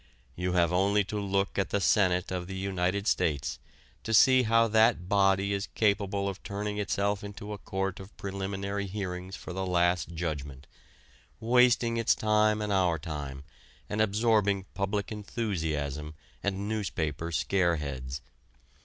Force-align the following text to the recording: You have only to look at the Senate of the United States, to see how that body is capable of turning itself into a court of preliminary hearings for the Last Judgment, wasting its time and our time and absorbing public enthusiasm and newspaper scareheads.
You 0.35 0.53
have 0.53 0.73
only 0.73 1.03
to 1.03 1.19
look 1.19 1.59
at 1.59 1.69
the 1.69 1.79
Senate 1.79 2.31
of 2.31 2.47
the 2.47 2.55
United 2.55 3.05
States, 3.05 3.59
to 4.01 4.15
see 4.15 4.41
how 4.41 4.67
that 4.67 5.07
body 5.07 5.53
is 5.53 5.67
capable 5.75 6.27
of 6.27 6.41
turning 6.41 6.79
itself 6.79 7.23
into 7.23 7.53
a 7.53 7.59
court 7.59 7.99
of 7.99 8.17
preliminary 8.17 8.87
hearings 8.87 9.35
for 9.35 9.53
the 9.53 9.63
Last 9.63 10.15
Judgment, 10.15 10.65
wasting 11.39 11.97
its 11.97 12.15
time 12.15 12.63
and 12.63 12.73
our 12.73 12.97
time 12.97 13.43
and 13.87 14.01
absorbing 14.01 14.65
public 14.73 15.11
enthusiasm 15.11 16.15
and 16.41 16.67
newspaper 16.67 17.31
scareheads. 17.31 18.21